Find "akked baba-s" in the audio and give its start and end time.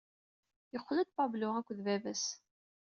1.59-2.23